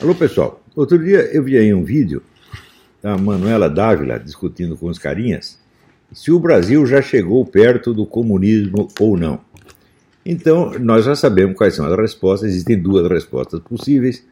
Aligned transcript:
Alô, 0.00 0.14
pessoal. 0.14 0.62
Outro 0.76 0.96
dia 0.96 1.22
eu 1.34 1.42
vi 1.42 1.58
aí 1.58 1.74
um 1.74 1.82
vídeo 1.82 2.22
da 3.02 3.18
Manuela 3.18 3.68
Dávila 3.68 4.16
discutindo 4.16 4.76
com 4.76 4.86
os 4.86 4.96
carinhas 4.96 5.58
se 6.12 6.30
o 6.30 6.38
Brasil 6.38 6.86
já 6.86 7.02
chegou 7.02 7.44
perto 7.44 7.92
do 7.92 8.06
comunismo 8.06 8.86
ou 9.00 9.16
não. 9.16 9.40
Então, 10.24 10.70
nós 10.78 11.04
já 11.04 11.16
sabemos 11.16 11.56
quais 11.56 11.74
são 11.74 11.84
as 11.84 11.98
respostas, 11.98 12.50
existem 12.50 12.80
duas 12.80 13.10
respostas 13.10 13.58
possíveis. 13.58 14.24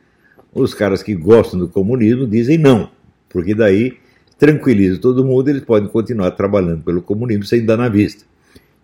Os 0.54 0.72
caras 0.72 1.02
que 1.02 1.16
gostam 1.16 1.58
do 1.58 1.68
comunismo 1.68 2.28
dizem 2.28 2.58
não, 2.58 2.88
porque 3.28 3.52
daí 3.52 3.96
tranquiliza 4.38 5.00
todo 5.00 5.24
mundo, 5.24 5.48
eles 5.48 5.64
podem 5.64 5.88
continuar 5.88 6.30
trabalhando 6.30 6.84
pelo 6.84 7.02
comunismo 7.02 7.42
sem 7.42 7.64
dar 7.64 7.76
na 7.76 7.88
vista. 7.88 8.24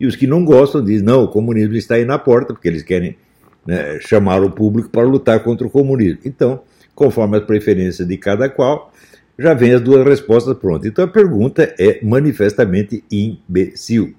E 0.00 0.06
os 0.06 0.16
que 0.16 0.26
não 0.26 0.44
gostam 0.44 0.82
dizem 0.82 1.06
não, 1.06 1.22
o 1.22 1.28
comunismo 1.28 1.76
está 1.76 1.94
aí 1.94 2.04
na 2.04 2.18
porta, 2.18 2.52
porque 2.52 2.66
eles 2.66 2.82
querem 2.82 3.16
né, 3.64 4.00
chamar 4.00 4.42
o 4.42 4.50
público 4.50 4.90
para 4.90 5.02
lutar 5.02 5.44
contra 5.44 5.64
o 5.64 5.70
comunismo. 5.70 6.18
Então, 6.24 6.60
conforme 6.94 7.38
as 7.38 7.44
preferências 7.44 8.06
de 8.06 8.16
cada 8.16 8.48
qual, 8.48 8.92
já 9.38 9.54
vem 9.54 9.72
as 9.72 9.80
duas 9.80 10.06
respostas 10.06 10.56
prontas. 10.56 10.86
Então 10.86 11.04
a 11.04 11.08
pergunta 11.08 11.74
é 11.78 12.00
manifestamente 12.02 13.02
imbecil. 13.10 14.14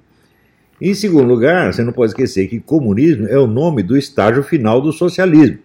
Em 0.82 0.94
segundo 0.94 1.28
lugar, 1.28 1.74
você 1.74 1.84
não 1.84 1.94
pode 1.94 2.12
esquecer 2.12 2.48
que 2.48 2.60
comunismo 2.60 3.28
é 3.28 3.38
o 3.38 3.48
nome 3.48 3.84
do 3.84 3.96
estágio 3.96 4.44
final 4.44 4.82
do 4.82 4.92
socialismo. 4.92 5.60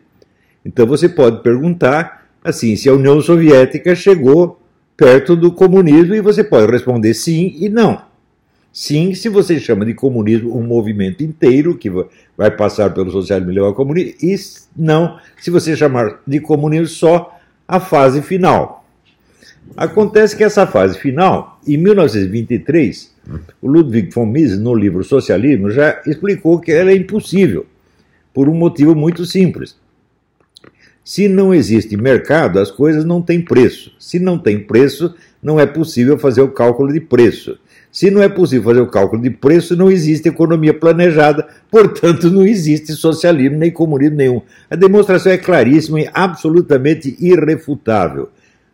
Então 0.64 0.86
você 0.86 1.08
pode 1.08 1.42
perguntar 1.42 2.28
assim, 2.44 2.76
se 2.76 2.88
a 2.88 2.92
União 2.92 3.20
Soviética 3.20 3.94
chegou 3.94 4.60
perto 4.96 5.36
do 5.36 5.52
comunismo 5.52 6.14
e 6.14 6.20
você 6.20 6.42
pode 6.42 6.70
responder 6.70 7.14
sim 7.14 7.54
e 7.58 7.68
não. 7.68 8.07
Sim, 8.80 9.12
se 9.12 9.28
você 9.28 9.58
chama 9.58 9.84
de 9.84 9.92
comunismo 9.92 10.56
um 10.56 10.62
movimento 10.62 11.24
inteiro 11.24 11.76
que 11.76 11.90
vai 12.36 12.48
passar 12.48 12.94
pelo 12.94 13.10
socialismo 13.10 13.50
e 13.50 13.54
levar 13.56 13.66
ao 13.66 13.74
comunismo, 13.74 14.14
e 14.22 14.36
não, 14.76 15.18
se 15.36 15.50
você 15.50 15.74
chamar 15.74 16.20
de 16.24 16.38
comunismo 16.38 16.86
só 16.86 17.36
a 17.66 17.80
fase 17.80 18.22
final. 18.22 18.86
Acontece 19.76 20.36
que 20.36 20.44
essa 20.44 20.64
fase 20.64 20.96
final, 20.96 21.60
em 21.66 21.76
1923, 21.76 23.12
o 23.60 23.66
Ludwig 23.66 24.14
von 24.14 24.26
Mises, 24.26 24.60
no 24.60 24.76
livro 24.76 25.02
Socialismo, 25.02 25.72
já 25.72 26.00
explicou 26.06 26.60
que 26.60 26.70
ela 26.70 26.92
é 26.92 26.94
impossível, 26.94 27.66
por 28.32 28.48
um 28.48 28.54
motivo 28.54 28.94
muito 28.94 29.26
simples. 29.26 29.76
Se 31.04 31.26
não 31.26 31.52
existe 31.52 31.96
mercado, 31.96 32.60
as 32.60 32.70
coisas 32.70 33.04
não 33.04 33.20
têm 33.20 33.40
preço. 33.40 33.92
Se 33.98 34.20
não 34.20 34.38
tem 34.38 34.60
preço, 34.60 35.16
não 35.42 35.58
é 35.58 35.66
possível 35.66 36.16
fazer 36.16 36.42
o 36.42 36.52
cálculo 36.52 36.92
de 36.92 37.00
preço. 37.00 37.58
Se 37.90 38.10
não 38.10 38.22
é 38.22 38.28
possível 38.28 38.64
fazer 38.64 38.80
o 38.80 38.86
cálculo 38.86 39.22
de 39.22 39.30
preço, 39.30 39.74
não 39.74 39.90
existe 39.90 40.28
economia 40.28 40.74
planejada, 40.74 41.46
portanto, 41.70 42.30
não 42.30 42.46
existe 42.46 42.92
socialismo 42.92 43.58
nem 43.58 43.70
comunismo 43.70 44.16
nenhum. 44.16 44.42
A 44.70 44.76
demonstração 44.76 45.32
é 45.32 45.38
claríssima 45.38 46.00
e 46.00 46.10
absolutamente 46.12 47.16
irrefutável. 47.18 48.28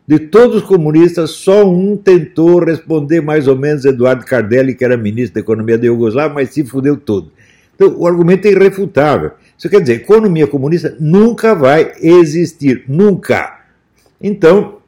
De 0.07 0.19
todos 0.19 0.57
os 0.57 0.63
comunistas, 0.63 1.31
só 1.31 1.67
um 1.67 1.97
tentou 1.97 2.63
responder 2.63 3.23
mais 3.23 3.49
ou 3.49 3.57
menos 3.57 3.87
Eduardo 3.87 4.27
Cardelli, 4.27 4.75
que 4.75 4.85
era 4.85 4.97
ministro 4.99 5.35
da 5.35 5.41
Economia 5.41 5.79
da 5.79 5.87
Iugoslávia, 5.87 6.35
mas 6.35 6.51
se 6.51 6.63
fudeu 6.63 6.97
todo. 6.97 7.33
Então, 7.75 7.97
o 7.97 8.07
argumento 8.07 8.47
é 8.47 8.51
irrefutável. 8.51 9.31
Isso 9.57 9.69
quer 9.71 9.81
dizer, 9.81 9.95
economia 9.95 10.47
comunista 10.47 10.95
nunca 11.01 11.55
vai 11.55 11.93
existir, 12.03 12.85
nunca. 12.87 13.61
Então, 14.21 14.79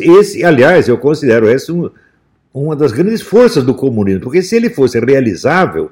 esse, 0.00 0.44
aliás, 0.44 0.86
eu 0.86 0.96
considero 0.96 1.48
esse 1.48 1.72
um, 1.72 1.90
uma 2.52 2.76
das 2.76 2.92
grandes 2.92 3.22
forças 3.22 3.64
do 3.64 3.74
comunismo, 3.74 4.22
porque 4.22 4.42
se 4.42 4.56
ele 4.56 4.68
fosse 4.68 5.00
realizável, 5.00 5.90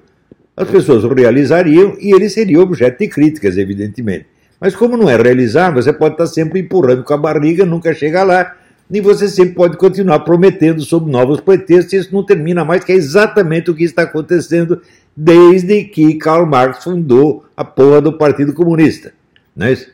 as 0.56 0.68
pessoas 0.68 1.04
o 1.04 1.14
realizariam 1.14 1.96
e 1.98 2.12
ele 2.12 2.28
seria 2.28 2.60
objeto 2.60 2.98
de 2.98 3.08
críticas, 3.08 3.56
evidentemente. 3.56 4.26
Mas 4.60 4.76
como 4.76 4.96
não 4.96 5.08
é 5.08 5.16
realizável, 5.16 5.82
você 5.82 5.92
pode 5.92 6.14
estar 6.14 6.26
sempre 6.26 6.60
empurrando 6.60 7.02
com 7.02 7.14
a 7.14 7.16
barriga, 7.16 7.64
nunca 7.64 7.94
chega 7.94 8.22
lá, 8.22 8.56
e 8.90 9.00
você 9.00 9.26
sempre 9.26 9.54
pode 9.54 9.78
continuar 9.78 10.20
prometendo 10.20 10.82
sob 10.82 11.10
novos 11.10 11.40
pretextos, 11.40 11.94
e 11.94 11.96
isso 11.96 12.12
não 12.12 12.22
termina 12.22 12.62
mais, 12.62 12.84
que 12.84 12.92
é 12.92 12.94
exatamente 12.94 13.70
o 13.70 13.74
que 13.74 13.84
está 13.84 14.02
acontecendo 14.02 14.82
desde 15.16 15.84
que 15.84 16.14
Karl 16.16 16.44
Marx 16.44 16.84
fundou 16.84 17.46
a 17.56 17.64
porra 17.64 18.02
do 18.02 18.12
Partido 18.18 18.52
Comunista. 18.52 19.14
Não 19.56 19.66
é 19.66 19.72
isso? 19.72 19.90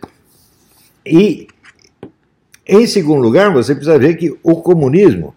E, 1.05 1.47
em 2.67 2.87
segundo 2.89 3.23
lugar, 3.23 3.53
você 3.53 3.73
precisa 3.73 3.99
ver 3.99 4.17
que 4.17 4.35
o 4.43 4.57
comunismo 4.57 5.33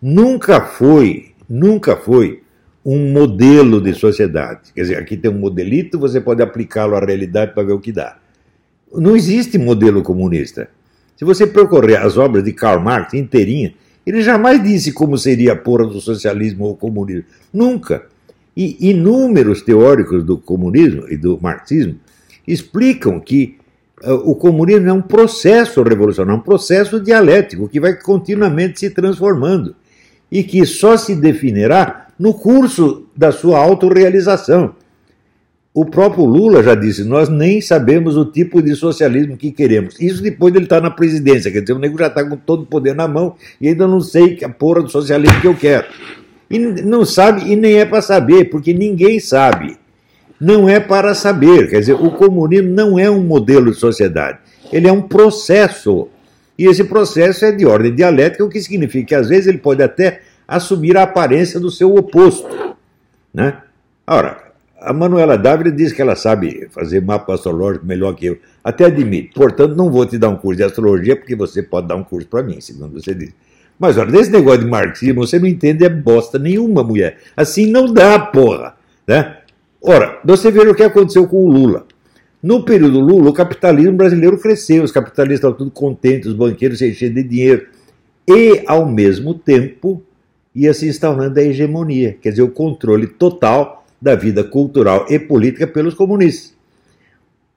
nunca 0.00 0.60
foi, 0.60 1.32
nunca 1.48 1.96
foi 1.96 2.42
um 2.84 3.12
modelo 3.12 3.80
de 3.80 3.92
sociedade. 3.94 4.72
Quer 4.74 4.82
dizer, 4.82 4.96
aqui 4.96 5.16
tem 5.16 5.30
um 5.30 5.38
modelito, 5.38 5.98
você 5.98 6.20
pode 6.20 6.42
aplicá-lo 6.42 6.94
à 6.96 7.00
realidade 7.04 7.52
para 7.52 7.64
ver 7.64 7.72
o 7.72 7.80
que 7.80 7.92
dá. 7.92 8.16
Não 8.92 9.14
existe 9.14 9.58
modelo 9.58 10.02
comunista. 10.02 10.70
Se 11.16 11.24
você 11.24 11.46
percorrer 11.46 11.96
as 11.96 12.16
obras 12.16 12.44
de 12.44 12.52
Karl 12.52 12.80
Marx 12.80 13.12
inteirinha, 13.12 13.74
ele 14.06 14.22
jamais 14.22 14.62
disse 14.62 14.92
como 14.92 15.18
seria 15.18 15.52
a 15.52 15.56
porra 15.56 15.86
do 15.86 16.00
socialismo 16.00 16.64
ou 16.64 16.76
comunismo. 16.76 17.24
Nunca. 17.52 18.06
E 18.56 18.88
inúmeros 18.90 19.60
teóricos 19.60 20.24
do 20.24 20.38
comunismo 20.38 21.06
e 21.10 21.16
do 21.16 21.38
marxismo 21.40 21.96
explicam 22.46 23.20
que 23.20 23.58
uh, 24.02 24.14
o 24.14 24.34
comunismo 24.34 24.88
é 24.88 24.92
um 24.92 25.02
processo 25.02 25.82
revolucionário, 25.82 26.40
um 26.40 26.42
processo 26.42 26.98
dialético 26.98 27.68
que 27.68 27.78
vai 27.78 27.94
continuamente 28.00 28.80
se 28.80 28.88
transformando 28.88 29.76
e 30.30 30.42
que 30.42 30.64
só 30.66 30.96
se 30.96 31.14
definirá 31.14 32.08
no 32.18 32.34
curso 32.34 33.06
da 33.16 33.32
sua 33.32 33.58
autorrealização. 33.58 34.74
O 35.72 35.84
próprio 35.84 36.24
Lula 36.24 36.62
já 36.62 36.74
disse: 36.74 37.04
nós 37.04 37.28
nem 37.28 37.60
sabemos 37.60 38.16
o 38.16 38.24
tipo 38.24 38.60
de 38.60 38.74
socialismo 38.74 39.36
que 39.36 39.52
queremos. 39.52 40.00
Isso 40.00 40.22
depois 40.22 40.52
dele 40.52 40.64
estar 40.64 40.80
na 40.80 40.90
presidência, 40.90 41.52
quer 41.52 41.60
dizer, 41.60 41.74
o 41.74 41.78
nego 41.78 41.98
já 41.98 42.08
está 42.08 42.24
com 42.24 42.36
todo 42.36 42.62
o 42.62 42.66
poder 42.66 42.94
na 42.94 43.06
mão 43.06 43.36
e 43.60 43.68
ainda 43.68 43.86
não 43.86 44.00
sei 44.00 44.38
a 44.42 44.48
porra 44.48 44.82
do 44.82 44.88
socialismo 44.88 45.40
que 45.40 45.46
eu 45.46 45.54
quero. 45.54 45.86
E 46.50 46.58
não 46.58 47.04
sabe, 47.04 47.52
e 47.52 47.54
nem 47.54 47.78
é 47.78 47.84
para 47.84 48.00
saber, 48.00 48.46
porque 48.46 48.72
ninguém 48.72 49.20
sabe. 49.20 49.76
Não 50.40 50.68
é 50.68 50.80
para 50.80 51.14
saber. 51.14 51.68
Quer 51.68 51.80
dizer, 51.80 51.94
o 51.94 52.10
comunismo 52.12 52.70
não 52.70 52.98
é 52.98 53.10
um 53.10 53.22
modelo 53.22 53.70
de 53.70 53.76
sociedade. 53.76 54.38
Ele 54.72 54.88
é 54.88 54.92
um 54.92 55.02
processo. 55.02 56.08
E 56.58 56.66
esse 56.66 56.84
processo 56.84 57.44
é 57.44 57.52
de 57.52 57.64
ordem 57.64 57.94
dialética, 57.94 58.44
o 58.44 58.48
que 58.48 58.60
significa 58.60 59.06
que 59.06 59.14
às 59.14 59.28
vezes 59.28 59.46
ele 59.46 59.58
pode 59.58 59.82
até 59.82 60.22
assumir 60.46 60.96
a 60.96 61.04
aparência 61.04 61.60
do 61.60 61.70
seu 61.70 61.94
oposto. 61.94 62.48
Né? 63.32 63.58
Ora, 64.06 64.48
a 64.80 64.92
Manuela 64.92 65.36
Dávila 65.36 65.70
diz 65.70 65.92
que 65.92 66.02
ela 66.02 66.16
sabe 66.16 66.68
fazer 66.70 67.00
mapa 67.00 67.34
astrológico 67.34 67.86
melhor 67.86 68.14
que 68.14 68.26
eu. 68.26 68.38
Até 68.64 68.86
admito. 68.86 69.34
Portanto, 69.34 69.76
não 69.76 69.90
vou 69.90 70.06
te 70.06 70.18
dar 70.18 70.30
um 70.30 70.36
curso 70.36 70.56
de 70.56 70.64
astrologia, 70.64 71.14
porque 71.14 71.36
você 71.36 71.62
pode 71.62 71.86
dar 71.86 71.96
um 71.96 72.04
curso 72.04 72.26
para 72.26 72.42
mim, 72.42 72.60
segundo 72.60 73.00
você 73.00 73.14
diz. 73.14 73.32
Mas 73.78 73.96
olha, 73.96 74.10
desse 74.10 74.30
negócio 74.30 74.60
de 74.60 74.66
marxismo, 74.66 75.24
você 75.24 75.38
não 75.38 75.46
entende 75.46 75.84
é 75.84 75.88
bosta 75.88 76.38
nenhuma, 76.38 76.82
mulher. 76.82 77.18
Assim 77.36 77.70
não 77.70 77.92
dá, 77.92 78.18
porra. 78.18 78.74
Né? 79.06 79.36
Ora, 79.80 80.18
você 80.24 80.50
vê 80.50 80.60
o 80.60 80.74
que 80.74 80.82
aconteceu 80.82 81.28
com 81.28 81.44
o 81.44 81.50
Lula. 81.50 81.86
No 82.40 82.64
período 82.64 83.00
Lula, 83.00 83.30
o 83.30 83.32
capitalismo 83.32 83.94
brasileiro 83.94 84.38
cresceu, 84.38 84.84
os 84.84 84.92
capitalistas 84.92 85.38
estavam 85.38 85.56
tudo 85.56 85.70
contentes, 85.72 86.28
os 86.28 86.34
banqueiros 86.34 86.78
se 86.78 86.88
enchendo 86.88 87.14
de 87.14 87.24
dinheiro. 87.24 87.66
E, 88.28 88.62
ao 88.66 88.86
mesmo 88.86 89.34
tempo, 89.34 90.00
ia 90.54 90.72
se 90.72 90.86
instaurando 90.86 91.38
a 91.38 91.42
hegemonia, 91.42 92.16
quer 92.20 92.30
dizer, 92.30 92.42
o 92.42 92.50
controle 92.50 93.08
total 93.08 93.84
da 94.00 94.14
vida 94.14 94.44
cultural 94.44 95.06
e 95.10 95.18
política 95.18 95.66
pelos 95.66 95.94
comunistas. 95.94 96.56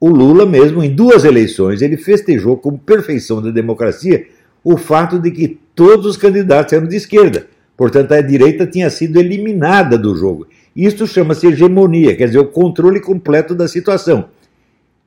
O 0.00 0.08
Lula, 0.08 0.44
mesmo 0.44 0.82
em 0.82 0.92
duas 0.92 1.24
eleições, 1.24 1.80
ele 1.80 1.96
festejou 1.96 2.56
como 2.56 2.76
perfeição 2.76 3.40
da 3.40 3.52
democracia 3.52 4.26
o 4.64 4.76
fato 4.76 5.20
de 5.20 5.30
que 5.30 5.60
todos 5.76 6.06
os 6.06 6.16
candidatos 6.16 6.72
eram 6.72 6.88
de 6.88 6.96
esquerda. 6.96 7.46
Portanto, 7.76 8.12
a 8.12 8.20
direita 8.20 8.66
tinha 8.66 8.90
sido 8.90 9.18
eliminada 9.18 9.96
do 9.96 10.16
jogo. 10.16 10.48
Isso 10.74 11.06
chama-se 11.06 11.46
hegemonia, 11.46 12.16
quer 12.16 12.26
dizer, 12.26 12.40
o 12.40 12.46
controle 12.46 13.00
completo 13.00 13.54
da 13.54 13.68
situação. 13.68 14.28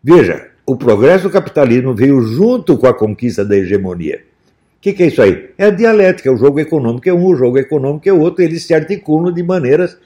Veja, 0.08 0.50
o 0.68 0.76
progresso 0.76 1.24
do 1.24 1.32
capitalismo 1.32 1.96
veio 1.96 2.22
junto 2.22 2.78
com 2.78 2.86
a 2.86 2.94
conquista 2.94 3.44
da 3.44 3.58
hegemonia. 3.58 4.18
O 4.78 4.82
que, 4.82 4.94
que, 4.94 5.02
é 5.02 5.08
isso 5.08 5.20
aí? 5.20 5.50
É 5.58 5.66
a 5.66 5.72
dialética, 5.72 6.32
o 6.32 6.38
jogo 6.38 6.60
econômico 6.60 7.10
é 7.10 7.12
um, 7.12 7.26
o 7.26 7.36
jogo 7.36 7.58
econômico 7.58 8.08
é 8.08 8.14
outro, 8.14 8.44
eles 8.44 8.62
se 8.68 8.76
articulam 8.76 9.34
de 9.34 9.42
maneiras 9.42 9.98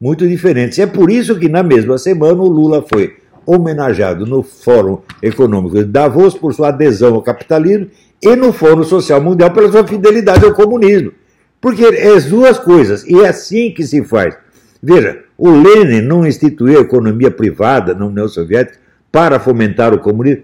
muito 0.00 0.26
diferentes. 0.26 0.80
É 0.80 0.86
por 0.86 1.12
isso 1.12 1.38
que 1.38 1.48
na 1.48 1.62
mesma 1.62 1.96
semana 1.96 2.42
o 2.42 2.48
Lula 2.48 2.84
foi 2.92 3.18
homenageado 3.46 4.26
no 4.26 4.42
Fórum 4.42 4.98
Econômico 5.22 5.76
de 5.76 5.84
Davos 5.84 6.34
por 6.34 6.52
sua 6.52 6.70
adesão 6.70 7.14
ao 7.14 7.22
capitalismo 7.22 7.86
e 8.20 8.34
no 8.34 8.52
Fórum 8.52 8.82
Social 8.82 9.22
Mundial 9.22 9.52
pela 9.52 9.70
sua 9.70 9.86
fidelidade 9.86 10.44
ao 10.44 10.54
comunismo. 10.54 11.12
Porque 11.60 11.84
é 11.84 12.08
as 12.08 12.24
duas 12.24 12.58
coisas, 12.58 13.04
e 13.04 13.20
é 13.20 13.28
assim 13.28 13.70
que 13.70 13.84
se 13.84 14.02
faz. 14.02 14.36
Veja, 14.82 15.20
o 15.38 15.50
Lenin 15.50 16.00
não 16.00 16.26
instituiu 16.26 16.80
a 16.80 16.82
economia 16.82 17.30
privada 17.30 17.94
na 17.94 18.06
União 18.06 18.26
Soviética 18.26 18.84
para 19.16 19.40
fomentar 19.40 19.94
o 19.94 19.98
comunismo. 19.98 20.42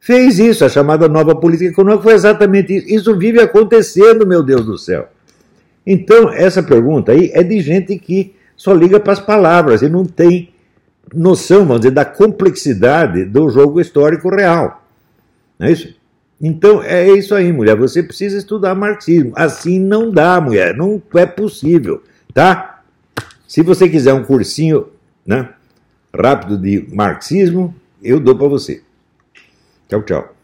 Fez 0.00 0.40
isso, 0.40 0.64
a 0.64 0.68
chamada 0.68 1.08
nova 1.08 1.32
política 1.32 1.70
econômica 1.70 2.02
foi 2.02 2.14
exatamente 2.14 2.76
isso. 2.76 2.88
Isso 2.92 3.16
vive 3.16 3.40
acontecendo, 3.40 4.26
meu 4.26 4.42
Deus 4.42 4.66
do 4.66 4.76
céu. 4.76 5.06
Então, 5.86 6.28
essa 6.28 6.60
pergunta 6.60 7.12
aí 7.12 7.30
é 7.32 7.44
de 7.44 7.60
gente 7.60 7.96
que 8.00 8.34
só 8.56 8.74
liga 8.74 8.98
para 8.98 9.12
as 9.12 9.20
palavras 9.20 9.80
e 9.82 9.88
não 9.88 10.04
tem 10.04 10.52
noção, 11.14 11.64
vamos 11.64 11.82
dizer, 11.82 11.92
da 11.92 12.04
complexidade 12.04 13.24
do 13.26 13.48
jogo 13.48 13.80
histórico 13.80 14.28
real. 14.28 14.82
Não 15.56 15.68
é 15.68 15.70
isso? 15.70 15.94
Então 16.40 16.82
é 16.82 17.12
isso 17.12 17.32
aí, 17.32 17.52
mulher. 17.52 17.76
Você 17.76 18.02
precisa 18.02 18.36
estudar 18.36 18.74
marxismo. 18.74 19.30
Assim 19.36 19.78
não 19.78 20.10
dá, 20.10 20.40
mulher. 20.40 20.76
Não 20.76 21.00
é 21.14 21.26
possível, 21.26 22.02
tá? 22.34 22.82
Se 23.46 23.62
você 23.62 23.88
quiser 23.88 24.14
um 24.14 24.24
cursinho, 24.24 24.88
né, 25.24 25.50
rápido 26.12 26.58
de 26.58 26.88
marxismo, 26.92 27.72
eu 28.02 28.20
dou 28.20 28.36
para 28.36 28.48
você. 28.48 28.82
Tchau, 29.88 30.02
tchau. 30.02 30.39